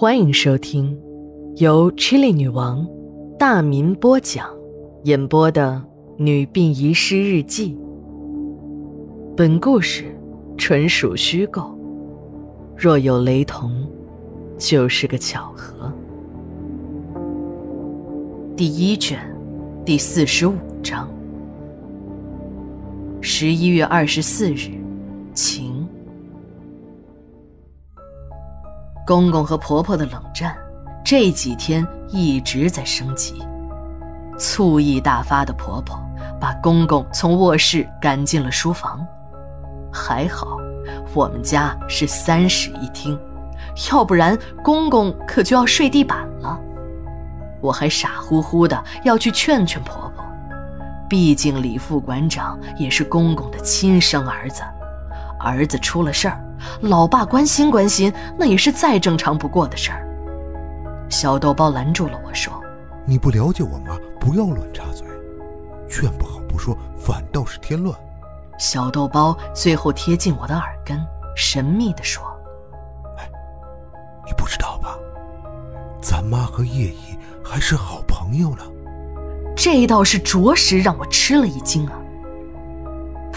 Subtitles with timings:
[0.00, 0.98] 欢迎收听
[1.56, 2.88] 由 Chili 女王
[3.38, 4.48] 大民播讲、
[5.04, 5.84] 演播的
[6.16, 7.74] 《女病遗失日记》。
[9.36, 10.06] 本故事
[10.56, 11.78] 纯属虚构，
[12.74, 13.70] 若有雷同，
[14.56, 15.92] 就是个巧合。
[18.56, 19.18] 第一卷，
[19.84, 21.06] 第四十五章。
[23.20, 24.70] 十一月二十四日，
[25.34, 25.69] 晴。
[29.10, 30.56] 公公和婆婆的冷战，
[31.04, 33.44] 这几天一直在升级。
[34.38, 36.00] 醋意大发的婆婆
[36.40, 39.04] 把公公从卧室赶进了书房。
[39.92, 40.56] 还好，
[41.12, 43.18] 我们家是三室一厅，
[43.90, 46.56] 要不然公公可就要睡地板了。
[47.60, 50.24] 我还傻乎乎的要去劝劝婆婆，
[51.08, 54.62] 毕竟李副馆长也是公公的亲生儿子，
[55.40, 56.40] 儿子出了事儿。
[56.82, 60.06] 老爸关心关心，那也是再正常不过的事儿。
[61.08, 62.52] 小豆包拦住了我说
[63.04, 65.06] ：“你不了解我妈，不要乱插嘴。
[65.88, 67.94] 劝不好不说，反倒是添乱。”
[68.58, 71.00] 小豆包最后贴近我的耳根，
[71.34, 72.22] 神秘地说
[73.18, 73.28] ：“哎，
[74.26, 74.96] 你不知道吧？
[76.00, 78.62] 咱妈和叶姨还是好朋友呢。”
[79.56, 81.99] 这倒是着实让我吃了一惊啊。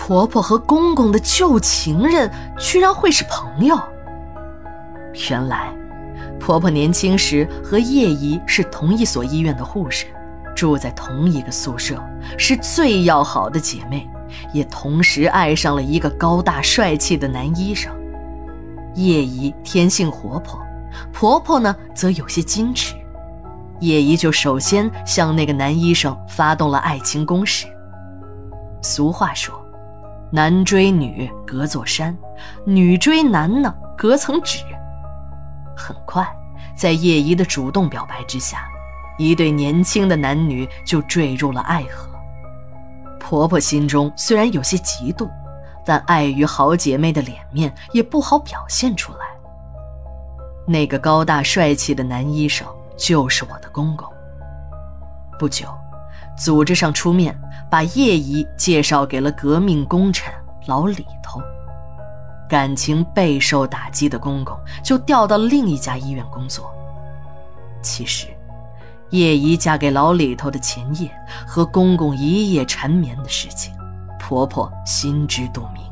[0.05, 3.79] 婆婆和公公的旧情人居然会是朋友。
[5.29, 5.73] 原来，
[6.37, 10.07] 婆婆年轻时和叶姨是同一所医院的护士，
[10.53, 12.03] 住在同一个宿舍，
[12.37, 14.05] 是最要好的姐妹，
[14.51, 17.89] 也同时爱上了一个高大帅气的男医生。
[18.95, 20.59] 叶姨天性活泼，
[21.13, 22.93] 婆婆呢则有些矜持，
[23.79, 27.67] 叶姨就首先向那个男医生发动了爱情攻势。
[28.81, 29.62] 俗话说。
[30.35, 32.17] 男追女隔座山，
[32.65, 34.63] 女追男呢隔层纸。
[35.77, 36.27] 很快，
[36.75, 38.67] 在叶姨的主动表白之下，
[39.19, 42.09] 一对年轻的男女就坠入了爱河。
[43.19, 45.29] 婆婆心中虽然有些嫉妒，
[45.85, 49.19] 但碍于好姐妹的脸面，也不好表现出来。
[50.65, 52.67] 那个高大帅气的男医生
[52.97, 54.11] 就是我的公公。
[55.37, 55.67] 不久。
[56.37, 57.37] 组织上出面，
[57.69, 60.33] 把叶姨介绍给了革命功臣
[60.65, 61.41] 老李头。
[62.49, 66.71] 感情备受打击的公公就调到了另一家医院工作。
[67.81, 68.27] 其实，
[69.09, 71.09] 叶姨嫁给老李头的前夜
[71.47, 73.73] 和公公一夜缠绵的事情，
[74.19, 75.83] 婆婆心知肚明。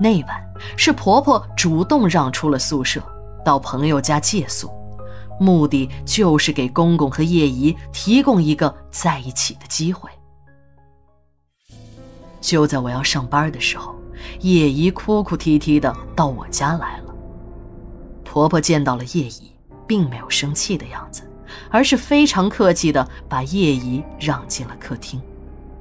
[0.00, 0.44] 那晚
[0.76, 3.02] 是婆婆主动让出了宿舍，
[3.44, 4.70] 到朋友家借宿。
[5.38, 10.10] 目的就是给公公和叶姨提供一个在一起的机会。
[12.40, 13.94] 就在我要上班的时候，
[14.40, 17.14] 叶姨哭哭啼啼的到我家来了。
[18.24, 19.52] 婆婆见到了叶姨，
[19.86, 21.22] 并没有生气的样子，
[21.70, 25.20] 而是非常客气的把叶姨让进了客厅，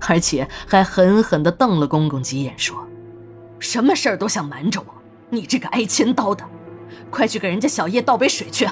[0.08, 2.76] 而且还狠狠的瞪了公公几眼，说
[3.60, 4.88] ：“什么事儿都想瞒着我，
[5.30, 6.44] 你这个挨千刀的，
[7.12, 8.68] 快去给人家小叶倒杯水去。”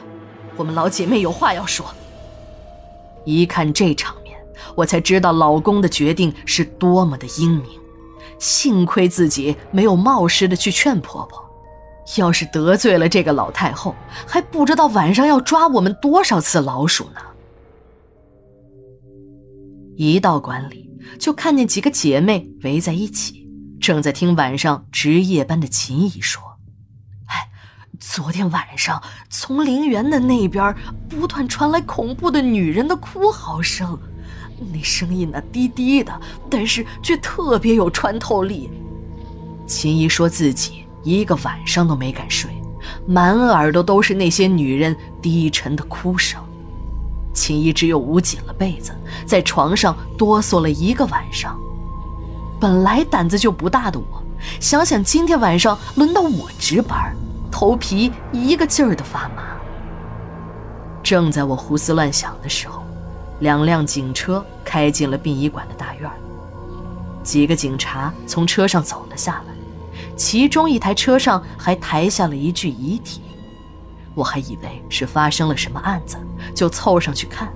[0.57, 1.85] 我们老姐妹有话要说。
[3.25, 4.37] 一看这场面，
[4.75, 7.65] 我才知道老公的决定是多么的英明。
[8.37, 11.43] 幸亏自己没有冒失的去劝婆婆，
[12.17, 13.95] 要是得罪了这个老太后，
[14.27, 17.21] 还不知道晚上要抓我们多少次老鼠呢。
[19.95, 23.47] 一到馆里，就看见几个姐妹围在一起，
[23.79, 26.54] 正在听晚上值夜班的秦姨说。
[27.99, 30.75] 昨天晚上，从陵园的那边
[31.09, 33.97] 不断传来恐怖的女人的哭嚎声，
[34.73, 36.19] 那声音呢低低的，
[36.49, 38.69] 但是却特别有穿透力。
[39.67, 42.51] 秦姨说自己一个晚上都没敢睡，
[43.07, 46.41] 满耳朵都是那些女人低沉的哭声。
[47.33, 48.91] 秦姨只有捂紧了被子，
[49.25, 51.59] 在床上哆嗦了一个晚上。
[52.59, 54.23] 本来胆子就不大的我，
[54.59, 57.15] 想想今天晚上轮到我值班。
[57.57, 59.55] 头皮一个劲儿的发麻。
[61.01, 62.83] 正在我胡思乱想的时候，
[63.39, 66.11] 两辆警车开进了殡仪馆的大院
[67.23, 69.53] 几个警察从车上走了下来，
[70.17, 73.21] 其中一台车上还抬下了一具遗体。
[74.13, 76.17] 我还以为是发生了什么案子，
[76.53, 77.47] 就凑上去看。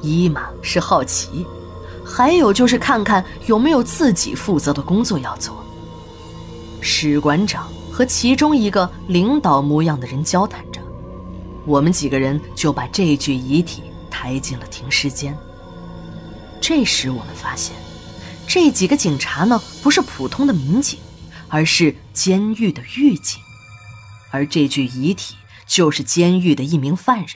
[0.00, 1.46] 一嘛是好奇，
[2.02, 5.62] 还有就是看看有没有自己负责的工作要做。
[6.80, 7.68] 史馆长。
[7.96, 10.82] 和其中一个领导模样的人交谈着，
[11.64, 15.34] 我们几个人就把这具遗体抬进了停尸间。
[16.60, 17.74] 这时我们发现，
[18.46, 20.98] 这几个警察呢不是普通的民警，
[21.48, 23.40] 而是监狱的狱警，
[24.30, 25.34] 而这具遗体
[25.66, 27.28] 就是监狱的一名犯人，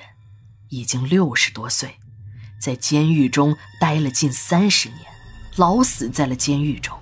[0.68, 1.94] 已经六十多岁，
[2.60, 5.00] 在监狱中待了近三十年，
[5.56, 6.94] 老死在了监狱中。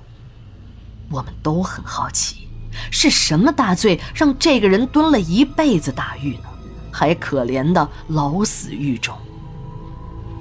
[1.11, 2.48] 我们都很好奇，
[2.91, 6.49] 是什么大罪让这个人蹲了一辈子大狱呢？
[6.91, 9.17] 还可怜的老死狱中。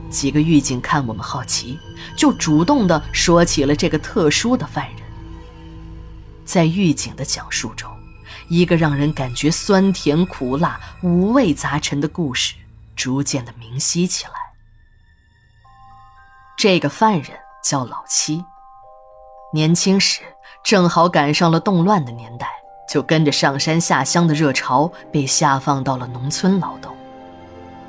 [0.09, 1.77] 几个狱警看我们好奇，
[2.15, 5.01] 就主动的说起了这个特殊的犯人。
[6.45, 7.91] 在狱警的讲述中，
[8.47, 12.55] 一个让人感觉酸甜苦辣、五味杂陈的故事
[12.95, 14.31] 逐渐的明晰起来。
[16.57, 18.41] 这个犯人叫老七，
[19.53, 20.21] 年轻时
[20.63, 22.47] 正好赶上了动乱的年代，
[22.89, 26.93] 就跟着上山下乡的热潮，被下放到了农村劳动。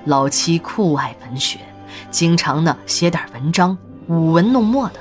[0.05, 1.59] 老七酷爱文学。
[2.11, 3.77] 经常呢写点文章，
[4.09, 5.01] 舞文弄墨的，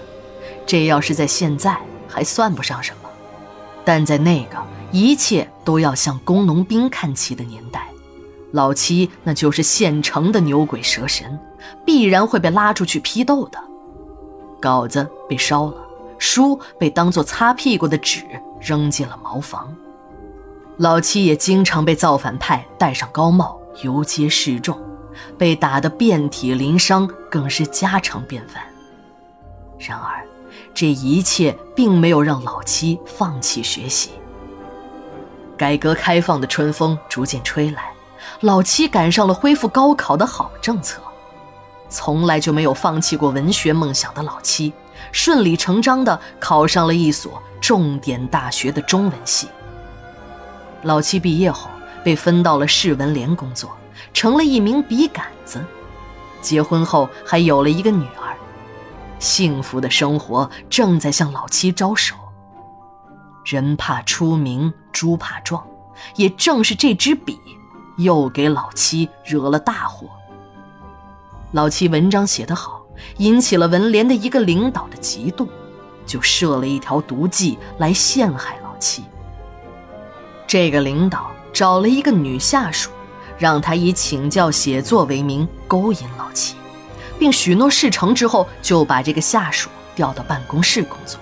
[0.65, 1.77] 这要是在现在
[2.07, 3.09] 还算不上什么，
[3.85, 4.57] 但在那个
[4.91, 7.87] 一切都要向工农兵看齐的年代，
[8.51, 11.39] 老七那就是现成的牛鬼蛇神，
[11.85, 13.59] 必然会被拉出去批斗的。
[14.59, 15.86] 稿子被烧了，
[16.17, 18.23] 书被当作擦屁股的纸
[18.59, 19.75] 扔进了茅房，
[20.77, 24.77] 老七也经常被造反派戴上高帽游街示众。
[25.35, 28.63] 被打得遍体鳞伤，更是家常便饭。
[29.79, 30.23] 然而，
[30.75, 34.11] 这一切并没有让老七放弃学习。
[35.57, 37.91] 改革开放的春风逐渐吹来，
[38.41, 41.01] 老七赶上了恢复高考的好政策。
[41.89, 44.71] 从来就没有放弃过文学梦想的老七，
[45.11, 49.47] 顺理成章地考上了一所重点大学的中文系。
[50.83, 51.69] 老七毕业后，
[52.03, 53.69] 被分到了市文联工作。
[54.13, 55.63] 成了一名笔杆子，
[56.41, 58.35] 结婚后还有了一个女儿，
[59.19, 62.15] 幸福的生活正在向老七招手。
[63.43, 65.65] 人怕出名，猪怕壮，
[66.15, 67.39] 也正是这支笔，
[67.97, 70.07] 又给老七惹了大祸。
[71.51, 72.76] 老七文章写得好，
[73.17, 75.47] 引起了文联的一个领导的嫉妒，
[76.05, 79.03] 就设了一条毒计来陷害老七。
[80.45, 82.91] 这个领导找了一个女下属。
[83.39, 86.55] 让她以请教写作为名勾引老七，
[87.19, 91.19] 并许诺事成之后就把这个下属调到办公室工作。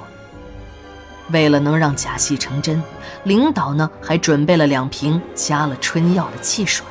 [1.32, 2.82] 为了能让假戏成真，
[3.26, 6.86] 领导呢还准备了两瓶加了春药的汽水，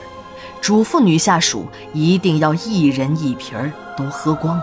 [0.60, 4.60] 嘱咐女下属一定要一人一瓶都喝光。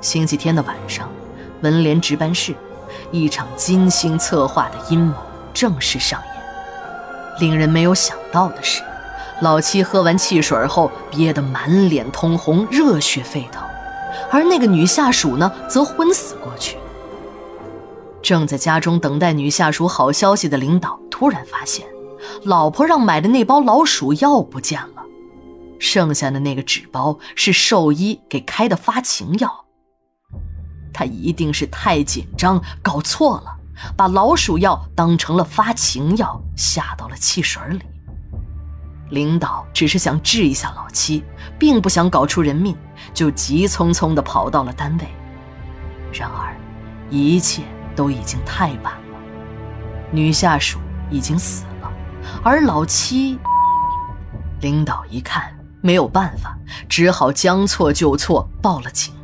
[0.00, 1.10] 星期天的晚上，
[1.60, 2.54] 文联值班室，
[3.10, 5.14] 一场精心策划的阴谋
[5.52, 6.42] 正式上演。
[7.40, 8.82] 令人没有想到的是。
[9.42, 13.62] 老七喝完汽水后，憋得满脸通红，热血沸腾，
[14.30, 16.76] 而那个女下属呢，则昏死过去。
[18.22, 21.86] 正在家中等待女下属好消息的领导，突然发现，
[22.44, 25.04] 老婆让买的那包老鼠药不见了，
[25.78, 29.59] 剩下的那个纸包是兽医给开的发情药。
[31.00, 33.56] 他一定是太紧张，搞错了，
[33.96, 37.80] 把老鼠药当成了发情药，下到了汽水里。
[39.08, 41.24] 领导只是想治一下老七，
[41.58, 42.76] 并不想搞出人命，
[43.14, 45.08] 就急匆匆地跑到了单位。
[46.12, 46.54] 然而，
[47.08, 47.62] 一切
[47.96, 49.18] 都已经太晚了，
[50.12, 50.78] 女下属
[51.10, 51.90] 已经死了，
[52.44, 53.38] 而老七……
[54.60, 56.58] 领导一看没有办法，
[56.90, 59.14] 只好将错就错，报了警。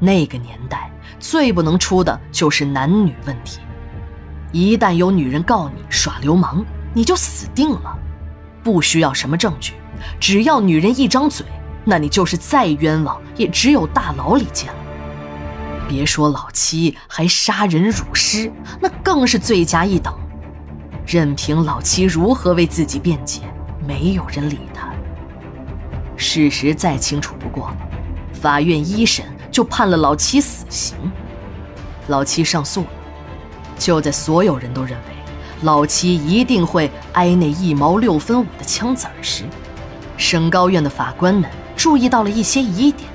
[0.00, 3.60] 那个年代最不能出的就是男女问题，
[4.50, 6.64] 一旦有女人告你耍流氓，
[6.94, 7.96] 你就死定了。
[8.64, 9.74] 不需要什么证据，
[10.18, 11.46] 只要女人一张嘴，
[11.84, 14.78] 那你就是再冤枉也只有大牢里见了。
[15.88, 20.14] 别说老七还杀人辱尸，那更是罪加一等。
[21.06, 23.42] 任凭老七如何为自己辩解，
[23.86, 24.90] 没有人理他。
[26.16, 27.72] 事实再清楚不过，
[28.32, 30.96] 法院一审就判了老七死刑。
[32.08, 32.88] 老七上诉了，
[33.78, 35.04] 就在所有人都认为。
[35.62, 39.44] 老七一定会挨那一毛六分五的枪子儿时，
[40.16, 43.08] 省高院的法官们注意到了一些疑点，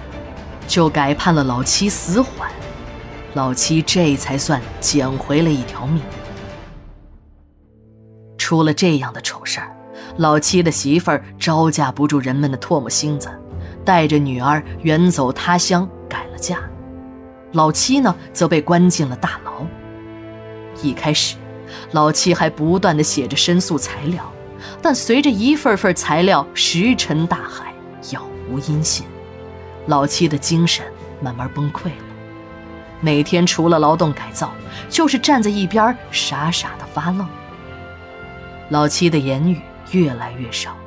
[0.67, 2.51] 就改判了老七死缓。
[3.33, 6.01] 老七这才算捡回了一条命。
[8.37, 9.75] 出了这样的丑事儿，
[10.17, 13.27] 老七的媳妇儿招架不住人们的唾沫星子，
[13.83, 15.89] 带着女儿远走他乡
[16.35, 16.59] 了嫁。
[17.53, 19.65] 老七呢，则被关进了大牢。
[20.83, 21.37] 一开始。
[21.93, 24.31] 老七还不断的写着申诉材料，
[24.81, 29.05] 但随着一份份材料石沉大海，杳无音信，
[29.87, 30.85] 老七的精神
[31.19, 32.05] 慢慢崩溃了。
[33.01, 34.51] 每天除了劳动改造，
[34.89, 37.27] 就是站在一边傻傻的发愣。
[38.69, 39.59] 老七的言语
[39.91, 40.77] 越来越少，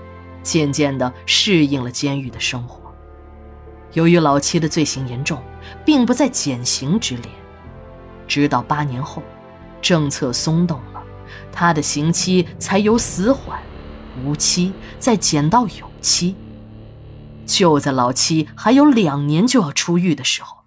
[0.45, 2.77] 渐渐的适应了监狱的生活。
[3.92, 5.42] 由于老七的罪行严重，
[5.85, 7.30] 并不在减刑之列。
[8.26, 9.23] 直到八年后，
[9.80, 11.02] 政策松动了，
[11.50, 13.59] 他的刑期才由死缓、
[14.25, 16.37] 无期再减到有期。
[17.47, 20.59] 就在老七还有两年就要出狱的时候，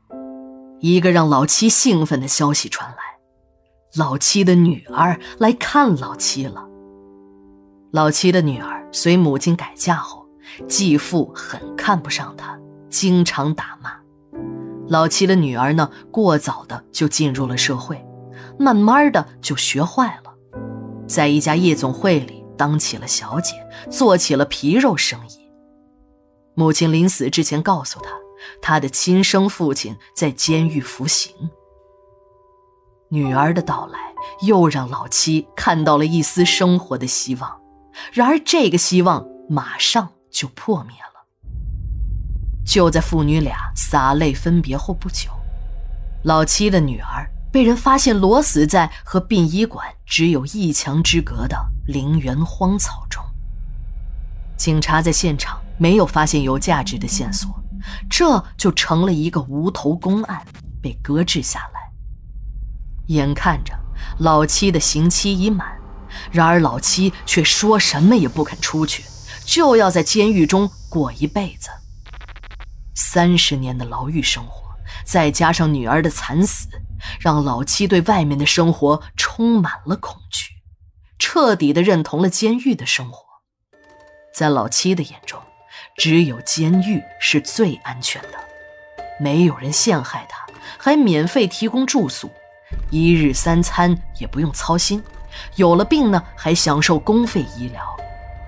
[0.80, 2.98] 一个让老七兴奋的消息传来：
[3.96, 6.68] 老七的女儿来看老七了。
[7.92, 10.26] 老七的女儿随母亲改嫁后，
[10.68, 12.58] 继父很看不上她，
[12.92, 13.94] 经常打骂。
[14.88, 18.06] 老七的女儿呢，过早的就进入了社会，
[18.60, 20.34] 慢慢的就学坏了，
[21.08, 23.56] 在一家夜总会里当起了小姐，
[23.90, 25.50] 做起了皮肉生意。
[26.54, 28.10] 母亲临死之前告诉他，
[28.62, 31.34] 他的亲生父亲在监狱服刑。
[33.08, 34.00] 女儿的到来
[34.46, 37.62] 又让老七看到了一丝生活的希望，
[38.12, 41.11] 然而这个希望马上就破灭了。
[42.72, 45.30] 就在父女俩洒泪分别后不久，
[46.24, 53.22] 老七的女儿被人发现裸死在和殡仪馆只有一墙之隔的陵园荒草中。
[54.56, 57.54] 警察在现场没有发现有价值的线索，
[58.10, 60.42] 这就成了一个无头公案，
[60.82, 61.92] 被搁置下来。
[63.08, 63.78] 眼看着
[64.20, 65.78] 老七的刑期已满，
[66.32, 69.04] 然而老七却说什么也不肯出去，
[69.44, 71.70] 就要在监狱中过一辈子。
[72.94, 76.68] 三十年的牢狱生活，再加上女儿的惨死，
[77.20, 80.56] 让老七对外面的生活充满了恐惧，
[81.18, 83.26] 彻底的认同了监狱的生活。
[84.34, 85.40] 在老七的眼中，
[85.98, 88.38] 只有监狱是最安全的，
[89.20, 90.46] 没有人陷害他，
[90.78, 92.30] 还免费提供住宿，
[92.90, 95.04] 一日三餐也不用操心，
[95.56, 97.84] 有了病呢还享受公费医疗。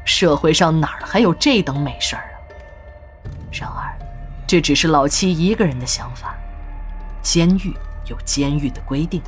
[0.06, 2.36] 社会上哪儿还有这等美事儿啊？
[3.52, 4.03] 然而。
[4.46, 6.36] 这只是老七一个人的想法。
[7.22, 7.74] 监狱
[8.08, 9.22] 有监狱的规定，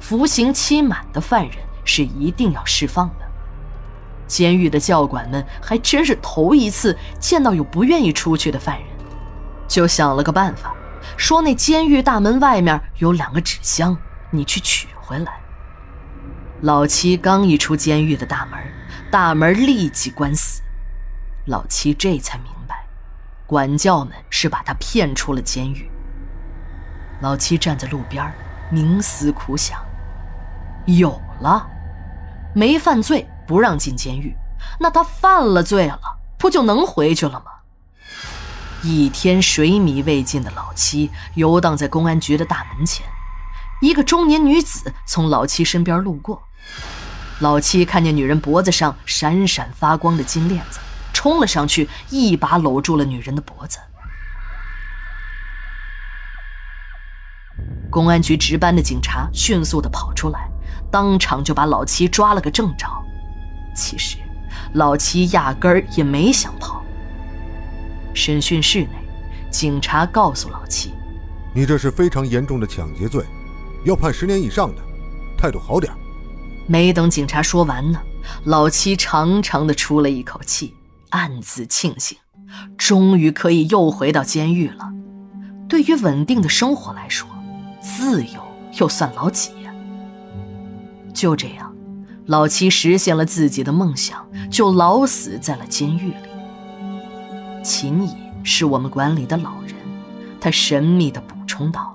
[0.00, 3.26] 服刑期满的犯人是一定要释放的。
[4.26, 8.86] 监狱的教官们还真是头一次见到有不愿意出去的犯人，
[9.68, 10.74] 就想了个办法，
[11.16, 13.96] 说那监狱大门外面有两个纸箱，
[14.30, 15.40] 你去取回来。
[16.62, 18.58] 老七刚一出监狱的大门，
[19.10, 20.62] 大门立即关死。
[21.46, 22.61] 老七这才明。
[23.52, 25.86] 管教们是把他骗出了监狱。
[27.20, 28.32] 老七站在路边，
[28.72, 29.78] 冥思苦想：
[30.86, 31.68] 有了，
[32.54, 34.34] 没犯罪不让进监狱，
[34.80, 36.00] 那他犯了罪了，
[36.38, 37.44] 不就能回去了吗？
[38.82, 43.04] 一天水米未进的老七游荡在公安局的大门前，
[43.82, 46.42] 一个中年女子从老七身边路过，
[47.40, 50.80] 老七看见女人脖子上闪闪发光的金链子。
[51.12, 53.78] 冲了上去，一把搂住了女人的脖子。
[57.90, 60.48] 公安局值班的警察迅速的跑出来，
[60.90, 62.86] 当场就把老七抓了个正着。
[63.76, 64.16] 其实，
[64.74, 66.82] 老七压根儿也没想跑。
[68.14, 68.90] 审讯室内，
[69.50, 70.92] 警察告诉老七
[71.54, 73.24] ：“你这是非常严重的抢劫罪，
[73.84, 74.82] 要判十年以上的，
[75.36, 75.92] 态度好点。”
[76.66, 78.00] 没等警察说完呢，
[78.44, 80.74] 老七长长的出了一口气。
[81.12, 82.16] 暗自庆幸，
[82.78, 84.90] 终于可以又回到监狱了。
[85.68, 87.28] 对于稳定的生活来说，
[87.80, 88.40] 自由
[88.78, 89.72] 又算老几呀？
[91.12, 91.74] 就这样，
[92.26, 97.62] 老七实现了自己的梦想，就老死在了监狱里。
[97.62, 99.74] 秦乙是我们管理的老人，
[100.40, 101.91] 他神秘地补充道。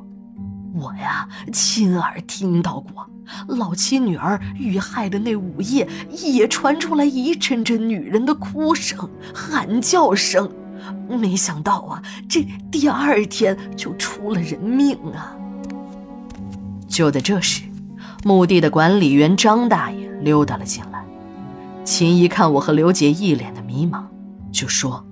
[0.78, 3.08] 我呀，亲耳听到过
[3.48, 10.50] 老七女儿遇害的那午夜，也传出来一阵阵女人的哭声、喊叫声。
[11.10, 15.36] 没想到啊，这第二天就出了人命啊！
[16.88, 17.64] 就在这时，
[18.24, 21.04] 墓地的管理员张大爷溜达了进来。
[21.84, 24.04] 秦姨看我和刘姐一脸的迷茫，
[24.52, 25.07] 就说。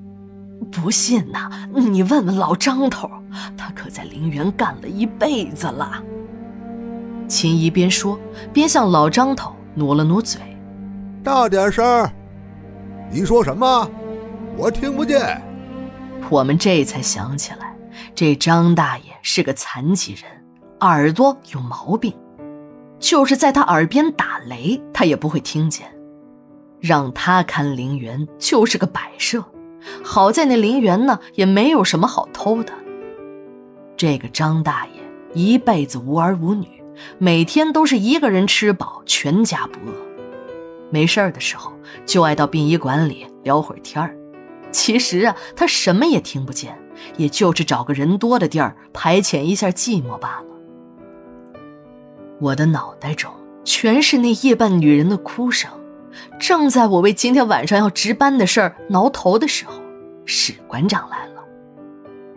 [0.71, 3.09] 不信呐，你问问老张头，
[3.57, 6.01] 他可在陵园干了一辈子了。
[7.27, 8.19] 秦姨边说
[8.53, 10.39] 边向老张头努了努嘴
[11.23, 12.07] ：“大点声，
[13.11, 13.89] 你说什么？
[14.57, 15.41] 我听不见。”
[16.29, 17.75] 我们这才想起来，
[18.13, 20.23] 这张大爷是个残疾人，
[20.81, 22.13] 耳朵有毛病，
[22.99, 25.87] 就是在他耳边打雷，他也不会听见。
[26.79, 29.43] 让他看陵园就是个摆设。
[30.03, 32.73] 好在那陵园呢，也没有什么好偷的。
[33.97, 35.01] 这个张大爷
[35.33, 36.67] 一辈子无儿无女，
[37.17, 39.93] 每天都是一个人吃饱，全家不饿。
[40.89, 41.71] 没事的时候
[42.05, 44.15] 就爱到殡仪馆里聊会儿天儿。
[44.71, 46.77] 其实啊，他什么也听不见，
[47.17, 50.45] 也就是找个人多的地儿排遣一下寂寞罢了。
[52.41, 53.31] 我的脑袋中
[53.63, 55.71] 全是那夜半女人的哭声。
[56.39, 59.81] 正在我为今天晚上要值班的事儿挠头的时候，
[60.25, 61.43] 史馆长来了。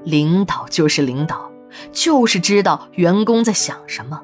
[0.05, 1.51] 领导就是领导，
[1.93, 4.21] 就是知道员工在想什么。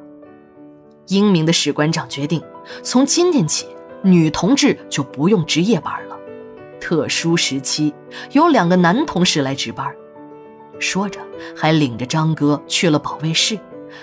[1.08, 2.42] 英明的史馆长决定，
[2.82, 3.66] 从今天起，
[4.02, 6.16] 女同志就不用值夜班了。
[6.80, 7.94] 特殊时期，
[8.32, 9.86] 有两个男同事来值班。
[10.78, 11.20] 说着，
[11.56, 13.58] 还领着张哥去了保卫室，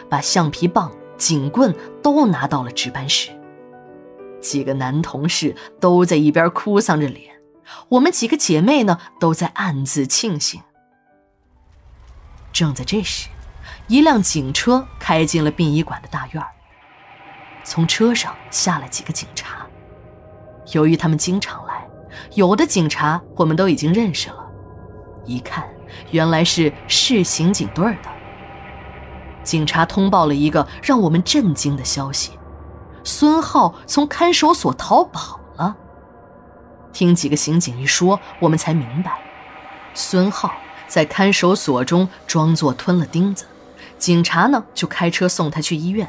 [0.07, 3.29] 把橡皮棒、警棍都拿到了值班室。
[4.41, 7.35] 几个男同事都在一边哭丧着脸，
[7.89, 10.61] 我们几个姐妹呢，都在暗自庆幸。
[12.51, 13.29] 正在这时，
[13.87, 16.43] 一辆警车开进了殡仪馆的大院
[17.63, 19.65] 从车上下来几个警察。
[20.73, 21.87] 由于他们经常来，
[22.33, 24.45] 有的警察我们都已经认识了。
[25.25, 25.69] 一看，
[26.11, 28.09] 原来是市刑警队的。
[29.43, 32.31] 警察通报了一个让我们震惊的消息：
[33.03, 35.75] 孙浩从看守所逃跑了。
[36.93, 39.11] 听几个刑警一说，我们才明白，
[39.93, 40.51] 孙浩
[40.87, 43.45] 在看守所中装作吞了钉子，
[43.97, 46.07] 警察呢就开车送他去医院。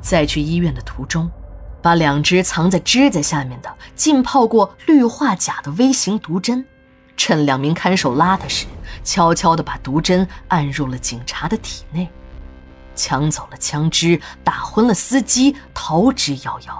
[0.00, 1.30] 在去医院的途中，
[1.80, 6.66] 把两只藏在指甲下面的浸泡过氯化钾的微型毒针，
[7.16, 8.66] 趁两名看守拉他时，
[9.02, 12.10] 悄悄地把毒针按入了警察的体内，
[12.94, 16.74] 抢走了枪支，打昏了司机，逃之夭夭。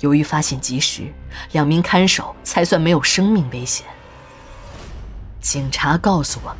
[0.00, 1.12] 由于发现及时，
[1.52, 3.86] 两名看守才算没有生命危险。
[5.40, 6.58] 警察告诉我们，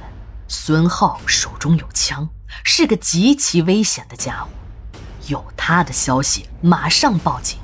[0.49, 2.29] 孙浩手中有枪，
[2.65, 4.49] 是个极其危险的家伙。
[5.29, 7.59] 有他的消息，马上报警。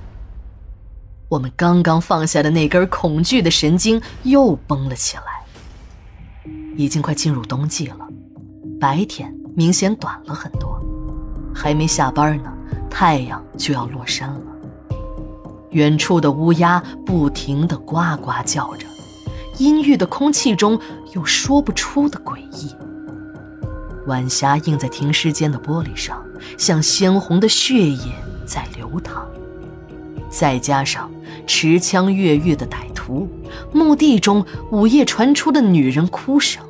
[1.28, 5.22] 我们刚刚放下的那根恐惧的神经又绷了起来。
[6.76, 7.96] 已经快进入冬季了，
[8.78, 10.75] 白天明显短了很多，
[11.56, 12.52] 还没下班呢，
[12.90, 14.40] 太阳就要落山了。
[15.70, 18.86] 远处的乌鸦不停地呱呱叫着，
[19.56, 20.78] 阴郁的空气中
[21.14, 22.70] 有说不出的诡异。
[24.06, 26.22] 晚霞映在停尸间的玻璃上，
[26.58, 28.12] 像鲜红的血液
[28.46, 29.26] 在流淌。
[30.28, 31.10] 再加上
[31.46, 33.28] 持枪越狱的歹徒，
[33.72, 36.62] 墓地中午夜传出的女人哭声，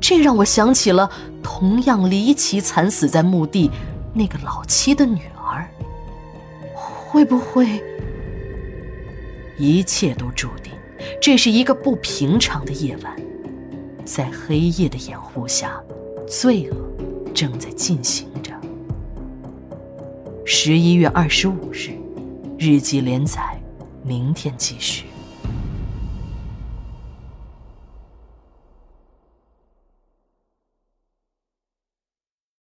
[0.00, 1.08] 这让我想起了
[1.42, 3.70] 同样离奇惨死在墓地
[4.12, 5.68] 那个老七的女儿。
[6.74, 7.82] 会不会？
[9.58, 10.72] 一切都注定，
[11.20, 13.16] 这是一个不平常的夜晚，
[14.04, 15.80] 在黑夜的掩护下。
[16.26, 16.76] 罪恶
[17.34, 18.52] 正在进行着。
[20.44, 21.90] 十一月二十五日，
[22.56, 23.60] 日记连载，
[24.04, 25.06] 明天继续。